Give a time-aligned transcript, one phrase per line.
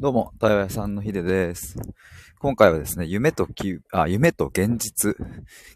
[0.00, 1.76] どうも、対話屋さんのヒデです。
[2.38, 5.14] 今回はですね、夢とき、あ、夢と現実、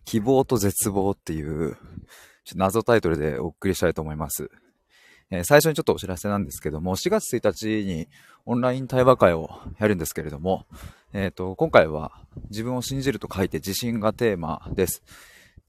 [0.06, 1.77] 希望と絶望っていう、
[2.54, 4.50] 謎タイトルでお送りしたいと思います。
[5.30, 8.09] えー最初にちょっとお知らせなんですけども、4月1日に
[8.46, 10.64] オンライン対話会をやるんですけれども、
[11.12, 12.12] えっ、と、今回は
[12.48, 15.02] 自分を信じると書いて自信がテーマです。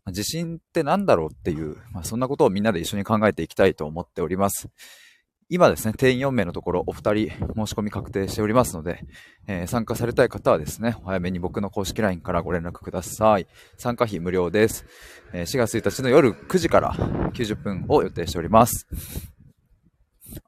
[0.08, 4.70] 自信って何だろうっていう、まあ、そんなことをみんなで一緒に考えていきたいと思っております。
[5.48, 9.02] 今ですね、定員4名のところ、お二人申し込み確定しておりますので、
[9.48, 13.46] えー参加されたい方はですね、お早めに僕の公式 LINE からご連絡ください。
[13.78, 14.86] 参加費無料です。
[15.34, 18.88] えー4月1日の夜9時から90分を予定しております。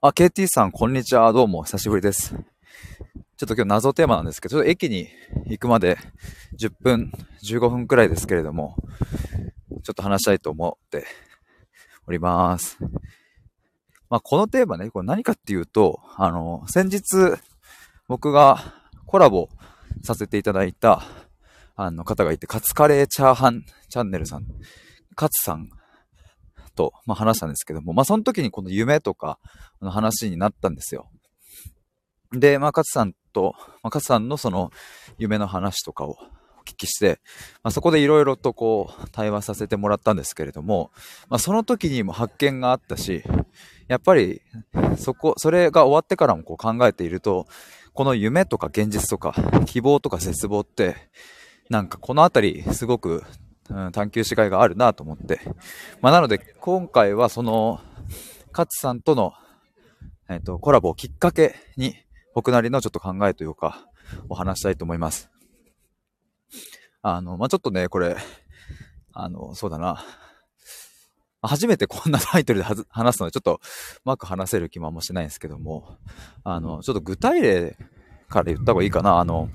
[0.01, 1.31] あ、KT さん、こんにちは。
[1.31, 2.33] どうも、久しぶりです。
[3.37, 5.09] ちょっと今日謎テーマなんですけど、ちょっと駅に
[5.45, 5.99] 行くまで
[6.59, 7.11] 10分、
[7.43, 8.75] 15分くらいですけれども、
[9.83, 11.05] ちょっと話したいと思って
[12.07, 12.79] おります。
[14.09, 17.37] まあ、このテーマね、これ何かっていうと、あの、先日、
[18.07, 18.73] 僕が
[19.05, 19.49] コラボ
[20.03, 21.03] させていただいた、
[21.75, 24.45] あの方がいて、カツカレーチャーハンチャンネルさん、
[25.15, 25.69] カツさん
[26.75, 29.39] と、まあ、話したんですけども、まあ、その時にこの夢とか
[29.81, 31.09] の話になったんですよ。
[32.31, 34.71] で、まあ、カツさんと、まあ、カツさんのその
[35.17, 36.17] 夢の話とかを
[36.67, 37.19] 聞きして、
[37.63, 40.91] まあ、そこでいろいろとこう対話させてもらったんですけれども、
[41.29, 43.23] まあ、その時にも発見があったし、
[43.87, 44.41] やっぱり
[44.97, 47.47] そこ、それが終わってからもこう考えていると、
[47.93, 49.33] この夢とか現実とか
[49.65, 50.95] 希望とか絶望って、
[51.69, 53.23] なんかこのあたりすごく、
[53.69, 55.41] うん、探求しがいがあるなと思って。
[56.01, 57.79] まあ、なので今回はその、
[58.51, 59.33] 勝さんとの、
[60.29, 61.95] えっ、と、コラボをきっかけに、
[62.33, 63.87] 僕なりのちょっと考えというか、
[64.29, 65.29] お話したいと思います。
[67.01, 68.17] あの、まあ、ちょっとね、これ、
[69.13, 70.03] あの、そうだな。
[71.41, 73.59] 初めてこんなタイトルで話すので、ちょっとう
[74.05, 75.97] まく話せる気もあんましないんですけども、
[76.43, 77.77] あの、ちょっと具体例
[78.27, 79.19] から言った方がいいかな。
[79.19, 79.49] あの、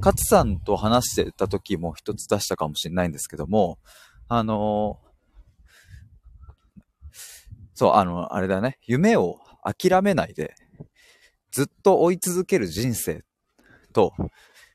[0.00, 3.78] 勝さんと話してた時も一つ出したかもしれないんですけども、
[4.28, 4.98] あの、
[7.74, 10.54] そう、あの、あれだね、夢を諦めないで、
[11.50, 13.22] ずっと追い続ける人生
[13.92, 14.12] と、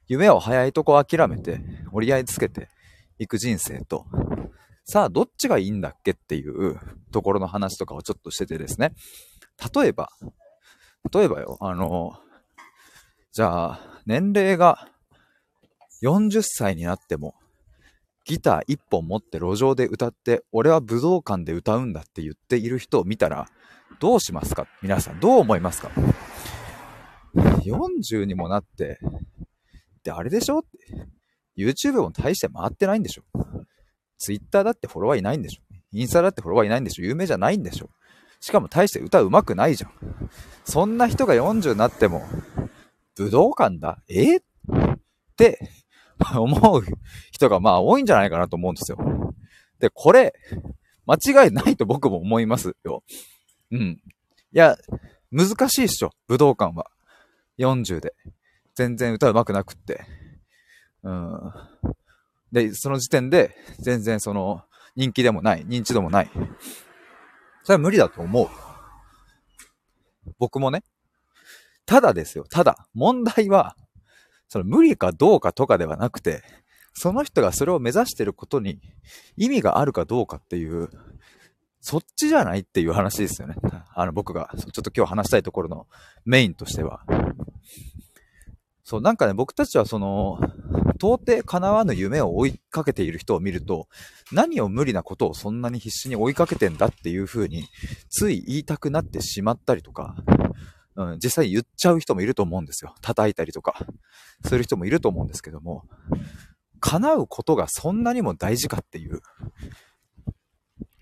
[0.08, 2.70] 夢を早いとこ諦めて、折り合いつけて
[3.20, 4.06] いく人生と、
[4.86, 6.80] さあ、どっちがいいんだっけっていう
[7.12, 8.94] ところの話とかをちょっとしててですね。
[9.76, 10.10] 例えば、
[11.12, 12.14] 例えばよ、あの、
[13.34, 14.88] じゃあ、年齢が
[16.02, 17.36] 40歳になっても、
[18.24, 23.48] ギター一本持って路上で歌って、俺は武道館で歌うんだって言っている人を見たら、
[24.00, 24.68] どうしますか？
[24.82, 25.92] 皆さん、どう思いますか
[27.36, 29.00] ?40 にもなって、
[30.08, 30.70] で、あれでしょって
[31.58, 33.24] ?YouTube も大して回ってないんでしょ
[34.18, 37.90] ツイッターだってフォロワーいないんでしょインスタだってフォロワーいないんでしょ有名じゃないんでしょ
[38.40, 39.92] しかも大して歌うまくないじゃん。
[40.64, 42.26] そんな人が40になっても、
[43.16, 44.02] 武道館だ？
[44.08, 44.38] え？
[44.38, 44.42] っ
[45.36, 45.60] て
[46.36, 46.84] 思う
[47.32, 48.98] 人がまあ多いんじゃないかなと思うんですよ。
[49.80, 50.34] で、これ、
[51.06, 53.04] 間違いないと僕も思いますよ。
[53.72, 53.80] うん。
[53.80, 54.00] い
[54.54, 54.78] や、
[55.32, 56.86] 難しいっしょ、武道館は。
[57.58, 58.14] 40で。
[58.78, 60.06] 全然歌うまくなくって。
[61.02, 61.52] うん。
[62.52, 64.62] で、その時点で、全然その、
[64.96, 66.30] 人気でもない、認知度もない。
[67.64, 68.50] それは無理だと思う。
[70.38, 70.84] 僕もね。
[71.88, 73.76] ただですよ、ただ、問題は、
[74.48, 76.44] その無理かどうかとかではなくて、
[76.94, 78.80] その人がそれを目指してることに
[79.38, 80.90] 意味があるかどうかっていう、
[81.82, 83.56] そっちじゃないっていう話ですよね。
[83.96, 85.88] あの僕がちょっと今日話したいところの
[86.26, 87.02] メインとしては。
[88.90, 90.40] そう、なんかね、僕たちはその、
[90.96, 93.90] 到底叶わぬ夢を追いかけている人を見ると、
[94.32, 97.68] 何を無理なことをそんなに必死に追いかけてんだっていう風に、
[98.10, 100.16] つい言いたくなってしまったりとか、
[100.96, 102.96] うん、実際言っちゃう人もいると思うんですよ。
[103.02, 103.86] 叩いたりとか、
[104.46, 105.84] する人もいると思うんですけども、
[106.80, 109.20] 叶うことがそんなにも大事かっていう、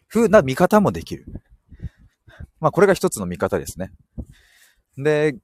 [0.08, 1.28] 風な見方もできる。
[2.60, 3.92] まあ、これが一つの見方ですね。
[4.98, 5.36] で、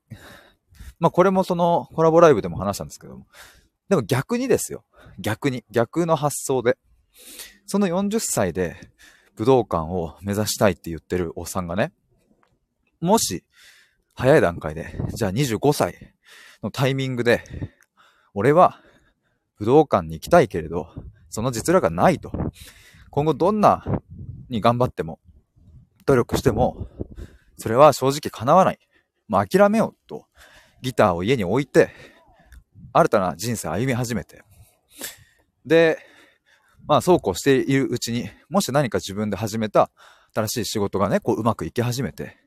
[1.01, 3.25] まあ、これもそのコラボライブでも話したんですけども、
[3.89, 4.85] でも逆にですよ。
[5.19, 5.65] 逆に。
[5.71, 6.77] 逆の発想で。
[7.65, 8.75] その40歳で
[9.35, 11.91] 武道館を目指したいって言ってるおっさんがね、
[13.01, 13.43] もし、
[14.13, 16.13] 早い段階で、じゃあ25歳
[16.61, 17.43] のタイミングで、
[18.35, 18.79] 俺は
[19.57, 20.87] 武道館に行きたいけれど、
[21.29, 22.31] その実力がないと。
[23.09, 23.83] 今後どんな
[24.49, 25.19] に頑張っても、
[26.05, 26.87] 努力しても、
[27.57, 28.79] それは正直叶わない。
[29.27, 30.27] もう諦めようと、
[30.81, 31.89] ギターを家に置いて、
[32.93, 34.43] 新たな人生を歩み始めて。
[35.65, 35.99] で、
[36.87, 39.91] まあそうこうしているうちに、もし何か自分で始めた
[40.33, 42.37] 新しい仕事がね、こううまくいき始めて、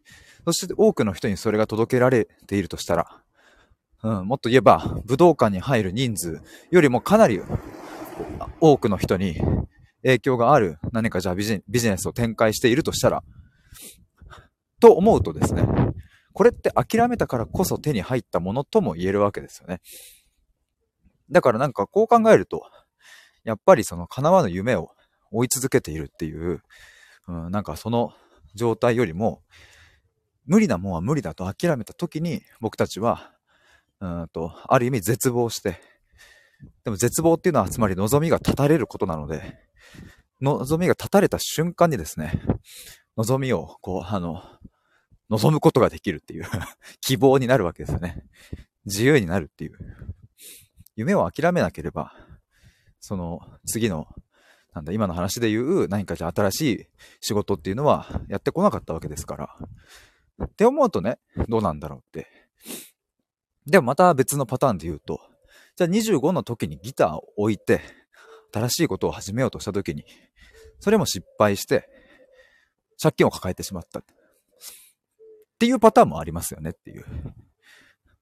[0.44, 3.06] そして多くの人にそれが届けられているとしたら、
[4.02, 7.40] うん、もっと言えば、武道館に入る人数よりもかなり
[8.60, 9.40] 多くの人に
[10.02, 13.22] 影響がある何かじゃあビジネスを展開しているとしたら、
[14.80, 15.66] と思うとですね、
[16.34, 19.80] これって諦めたからこそ手に入ったものとも言えるわけですよね。
[21.30, 22.64] だからなんかこう考えると、
[23.44, 24.90] やっぱりその叶わぬ夢を
[25.30, 26.60] 追い続けているっていう、
[27.28, 28.12] うん、なんかその
[28.54, 29.42] 状態よりも、
[30.44, 33.32] 無理なもんは無理だと諦めた時に僕たちは、
[34.00, 35.80] うんと、ある意味絶望して、
[36.82, 39.56] でも絶望っていうのはつまり望みが絶たれることなので、
[40.40, 42.32] 望みが絶たれた瞬間にですね、
[43.16, 44.42] 望みをこう、あの、
[45.30, 46.44] 望むことができるっていう
[47.00, 48.24] 希望になるわけですよね。
[48.84, 49.78] 自由になるっていう。
[50.96, 52.12] 夢を諦めなければ、
[53.00, 54.06] その次の、
[54.74, 56.86] なんだ、今の話で言う何かじゃ新しい
[57.20, 59.56] 仕事っていうのはやってこなかったわけですから。
[60.44, 61.18] って思うとね、
[61.48, 62.28] どうなんだろうって。
[63.66, 65.20] でもまた別のパターンで言うと、
[65.76, 67.80] じゃあ25の時にギターを置いて、
[68.52, 70.04] 新しいことを始めようとした時に、
[70.78, 71.88] それも失敗して、
[73.02, 74.02] 借金を抱えてしまった。
[75.64, 77.06] っていうパターンもありますよねっていう。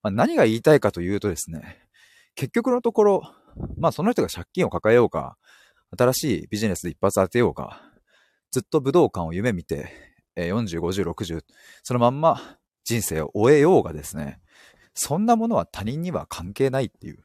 [0.00, 1.81] まあ、何が言いたいかというとですね、
[2.37, 3.23] 結局のところ、
[3.77, 5.37] まあその人が借金を抱えようか、
[5.99, 7.83] 新しいビジネスで一発当てようか、
[8.53, 9.91] ずっと武道館を夢見て、
[10.37, 11.41] 40、50、60、
[11.83, 12.41] そのまんま
[12.85, 14.41] 人生を終えようがですね、
[14.95, 17.19] そんなものは他人には関係ないっていう。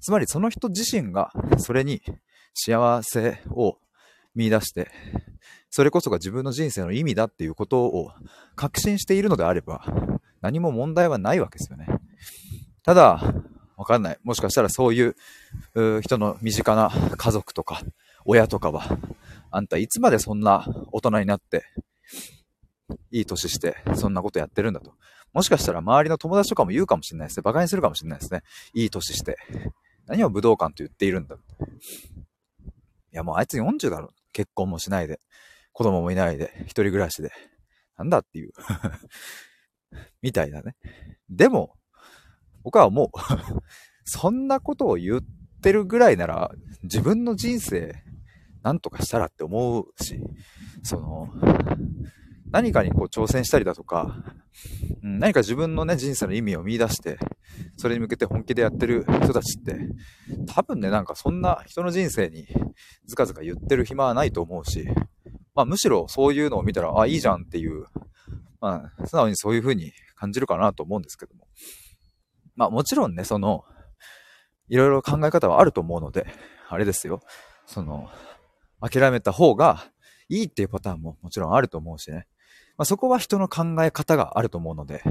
[0.00, 2.00] つまりその人自身がそれに
[2.54, 3.76] 幸せを
[4.34, 4.90] 見出して、
[5.70, 8.10] それこそが自分の人生の意味だっていうことを
[8.56, 9.84] 確信しているのであれば、
[10.40, 11.86] 何も問題はないわけですよね。
[12.82, 13.22] ただ、
[13.76, 14.18] わかんない。
[14.24, 15.14] もしかしたらそういう
[16.02, 17.82] 人の身近な家族とか
[18.24, 18.84] 親とかは、
[19.50, 21.64] あんたいつまでそんな大人になって、
[23.12, 24.92] いい年してそんなことやってるんだと。
[25.32, 27.42] もしかしたら周りの友達とかも言うかもしれないですね。
[27.44, 28.42] 馬鹿にするかもしれないですね。
[28.74, 29.36] いい年して。
[30.06, 31.36] 何を武道館と言っているんだ。
[31.36, 31.38] い
[33.12, 34.10] やもうあいつ40だろ。
[34.32, 35.20] 結婚もしないで。
[35.72, 36.52] 子供もいないで。
[36.62, 37.30] 一人暮らしで。
[37.96, 38.52] なんだっていう
[40.22, 40.74] みたいだね。
[41.28, 41.76] でも、
[42.62, 43.08] 僕はもう
[44.04, 45.20] そんなことを言っ
[45.62, 46.50] てるぐらいなら、
[46.82, 47.94] 自分の人生、
[48.62, 50.20] なんとかしたらって思うし、
[50.82, 51.28] その、
[52.50, 54.34] 何かにこう挑戦したりだとか、
[55.02, 57.18] 何か自分のね、人生の意味を見出して、
[57.76, 59.76] それに向けて本気でやってる人たちって、
[60.46, 62.46] 多分ね、なんかそんな人の人生に
[63.06, 64.88] ずかずか言ってる暇はないと思うし、
[65.54, 67.86] まあむしろそういうのを見たら、あ、いいじゃんっていう、
[68.60, 71.46] まあ素直にそういう風に感じるかなと思うんですけども。
[72.56, 73.64] まあもちろんね、その、
[74.68, 76.26] いろいろ考え方はあると思うので、
[76.68, 77.20] あれですよ。
[77.66, 78.08] その、
[78.80, 79.90] 諦めた方が
[80.28, 82.26] いいっていうパターンももちろんあると思うしね。
[82.76, 85.02] まあ、そこは人の考え方があると思うので、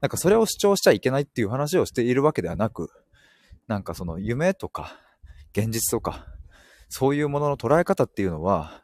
[0.00, 2.90] なんかそれを主張しちゃいけないっていう話をしているわけではなく、
[3.66, 5.00] なんかその夢とか
[5.52, 6.26] 現実とか、
[6.88, 8.82] そういうものの捉え方っていうのは、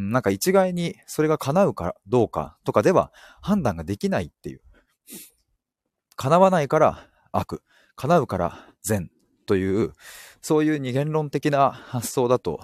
[0.00, 3.12] なんか一概にそれが叶うかどうかとかでは
[3.42, 4.60] 判断ができないっていう。
[6.14, 7.62] 叶わないから悪、
[7.96, 9.10] 叶うから善
[9.46, 9.92] という、
[10.40, 12.60] そういう二元論的な発想だと、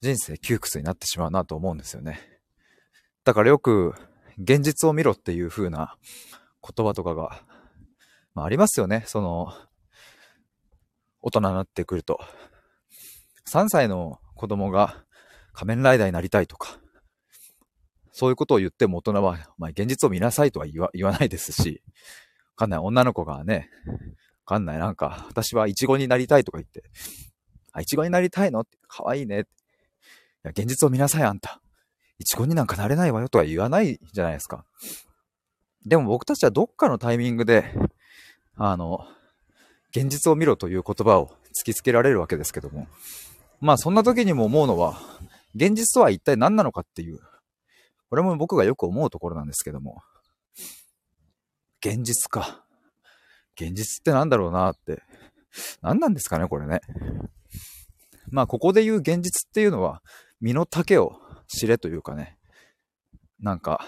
[0.00, 2.20] 人生窮屈になってしまうなと思うんですよね。
[3.24, 3.94] だからよく、
[4.38, 5.96] 現実を見ろっていう風な
[6.62, 7.42] 言葉とかが、
[8.34, 9.04] まあ、ありますよね。
[9.06, 9.52] その、
[11.20, 12.20] 大人になってくると。
[13.46, 15.04] 3歳の子供が
[15.52, 16.78] 仮面ライダーになりたいとか、
[18.10, 21.82] そういうことを言っても大人は、まあ、現実を見なさいとは言わ言わないですし、
[22.56, 22.80] わかんない。
[22.80, 23.96] 女の子がね、わ
[24.44, 24.78] かんない。
[24.78, 26.84] なんか、私はイチゴになりたいとか言って、
[27.72, 28.60] あ、イチゴになりたいの？
[28.60, 29.40] って、かわいいね。
[29.40, 29.42] い
[30.42, 31.62] や、現実を見なさい、あんた。
[32.18, 34.66] イチゴになんかなれないわよとは言わないじゃないですか。
[35.86, 37.64] でも僕たちはどっかのタイミングで、
[38.56, 39.06] あの、
[39.90, 42.86] 現実を見ろという言葉を突きつけられるわけですけども。
[43.60, 45.00] まあそんな時にも思うのは、
[45.54, 47.20] 現実とは一体何なのかっていう、
[48.08, 50.02] これも僕がよく思うところなんですけども。
[51.84, 52.64] 現実か。
[53.60, 55.02] 現実って何だろうなって。
[55.82, 56.80] 何なんですかね、これね。
[58.30, 60.02] まあ、ここで言う現実っていうのは、
[60.40, 61.12] 身の丈を
[61.48, 62.38] 知れというかね。
[63.40, 63.84] なんか、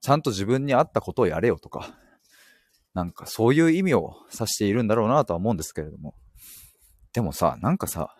[0.00, 1.96] ちゃんと自分に合ったことをやれよとか、
[2.94, 6.14] なんかそういう意味を指しているんだろうなとは思うんですけれども。
[7.12, 8.16] でもさ、なんかさ、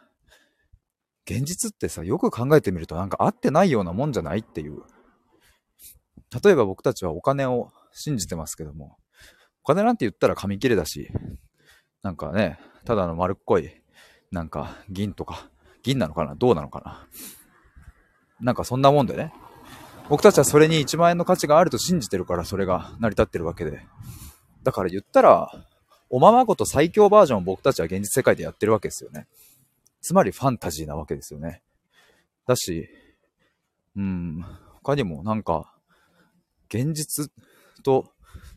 [1.27, 4.83] 現実ってさ、よく考えてみるとなんか合ってないようなもんじゃないっていう。
[6.43, 8.97] 例えば僕たちはお金を信じてますけども、
[9.63, 11.11] お金なんて言ったら紙切れだし、
[12.03, 13.71] なんかね、ただの丸っこい、
[14.31, 15.49] なんか銀とか、
[15.83, 16.35] 銀なのかな？
[16.35, 17.07] どうなのかな？
[18.41, 19.33] なんかそんなもんでね。
[20.11, 23.87] 僕たちはそれに1万円の価値があると信じてるからそれが成り立ってるわけで。
[24.63, 25.51] だから言ったら、
[26.11, 29.27] おままごと最強バージョンを僕たちは現実世界でやってるわけですよね。
[30.05, 31.63] つまりファンタジーなわけですよね。
[32.47, 32.91] だし、
[33.97, 34.45] うん、
[34.75, 35.75] 他にもなんか、
[36.69, 37.31] 現実
[37.83, 38.13] と、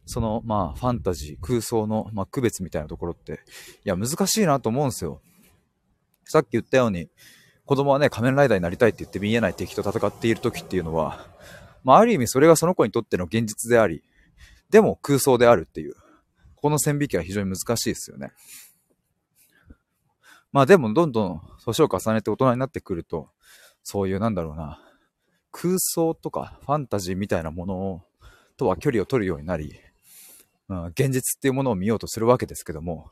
[0.05, 3.39] その、まあ、ファンタジー、空想の、まあ、区別みたいなところって、
[3.85, 5.21] いや、難しいなと思うんですよ。
[6.25, 7.09] さっき言ったように、
[7.63, 11.27] 子供はね、仮面ライダーになりたいって言って見えない敵と戦っている時っていうのは、
[11.85, 14.03] まあ、ある意味それがその子にとっての現実であり、
[14.69, 15.95] でも空想であるっていう、
[16.57, 18.33] この線引きは非常に難しいですよね。
[20.57, 23.29] まあでもどんどん年を重ねて大人になってくると、
[23.83, 24.81] そういうなんだろうな、
[25.51, 28.01] 空想とかファンタジーみたいなものを
[28.57, 29.71] とは距離を取るようになり、
[30.67, 33.11] うん、現実っていうものを見ようとするわけですけども、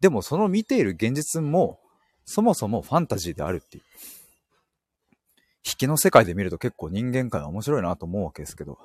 [0.00, 1.80] でもその見ている現実も、
[2.26, 3.84] そもそもファンタジーであるっていう。
[5.64, 8.76] 引きの世界で見ると結構人間界は面白いなと思うわけですけど、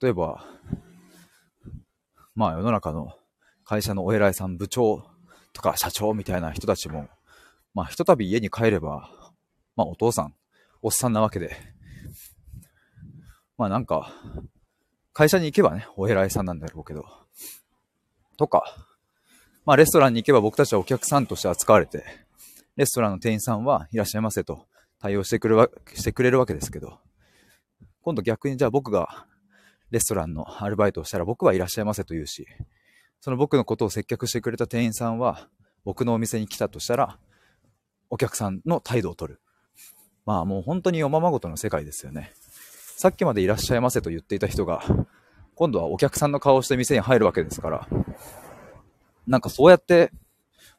[0.00, 0.46] 例えば、
[2.36, 3.16] まあ世の中の
[3.64, 5.10] 会社のお偉いさん、部長
[5.52, 7.08] とか社長みたいな人たちも、
[7.74, 9.10] まあひとたび家に帰れば、
[9.76, 10.34] まあお父さん、
[10.82, 11.56] おっさんなわけで、
[13.58, 14.12] まあなんか、
[15.12, 17.04] 会社に行けばね、お偉いさんなんだろうけど、
[18.36, 18.64] とか、
[19.66, 22.04] まあレストランに行けば僕たちはお客さんとして扱われて、
[22.76, 24.66] レストランの店員さんはいらっしゃいませと
[25.00, 26.98] 対応してくるわしてくれるわけですけど、
[28.02, 29.26] 今度逆にじゃあ僕が
[29.90, 32.46] レストランのアルバイトをしたら僕はいらっしゃいませと言うし、
[33.20, 35.48] その僕のことを接客してくれた店員さんは
[35.84, 37.18] 僕のお店に来たとしたら、
[38.08, 39.40] お客さんの態度を取る。
[40.26, 42.32] まあもう本当におままごとの世界ですよね。
[42.96, 44.82] さっきまでいらっしゃいませと言っていた人が、
[45.54, 47.88] 今度はお客さんの顔をして店に入るわけですから、
[49.26, 50.10] なんかそうやって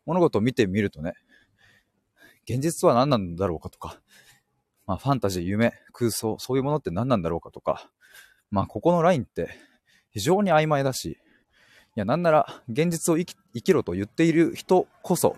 [0.06, 1.14] 物事を見てみるとね、
[2.50, 4.00] 現実は何なんだろうかとか、
[4.88, 7.90] まあファンタジー、夢、空想、そういうものって何なんだろうかとか、
[8.50, 9.50] まあここのラインって
[10.10, 11.20] 非常に曖昧だし、
[11.96, 15.36] やなんなら現実を生き生きろと言っている人こそ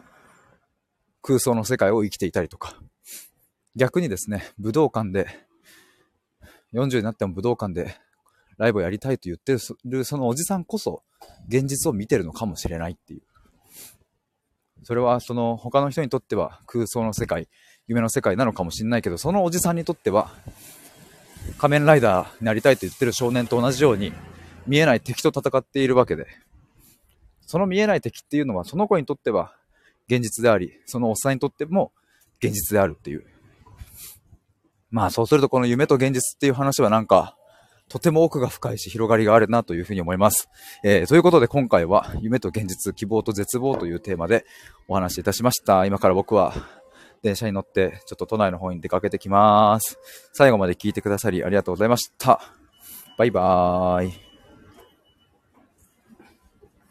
[1.22, 2.76] 空想の世界を生きていたりとか、
[3.76, 5.28] 逆にですね、武道館で
[6.74, 7.96] 40になっても武道館で
[8.58, 11.02] ライブをやりたいと言ってるそのおじさんこそ
[11.48, 13.22] 現実を見てるのかもしれないっていう。
[14.84, 17.48] それはその他の人にとっては空想の世界、
[17.88, 20.32] 夢の世界なのかもしれないけど、そのおじさんにとっては
[21.58, 24.12] 仮面ライダーになりたいと言ってる少年と同じように
[24.68, 26.28] 見えない敵と戦っているわけで、
[27.46, 29.56] その見えない敵っていうのはその子にとっては
[30.08, 31.92] 現実であり、そのおっさんにとっても
[32.44, 33.26] 現実であるっていう。
[34.92, 37.36] まあそうするとこの夢と現実っていう話はなんか、
[37.90, 40.50] とても奥が深いし広がりがあるなというふうに思います。
[40.84, 44.46] えー、ということで今回は夢と現実、希望と絶望というテーマで
[44.88, 45.86] お話しいたしました。
[45.86, 46.54] 今から僕は
[47.22, 50.00] 電車に乗ってちょっと都内の方に出かけてきます。
[50.34, 52.40] 最後まで聞いてくださりありがとうございました。
[53.18, 54.33] バイバーイ。